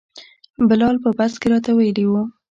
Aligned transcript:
بلال 0.69 0.95
په 1.03 1.09
بس 1.17 1.33
کې 1.41 1.47
راته 1.53 1.71
ویلي 1.73 2.05
وو. 2.07 2.23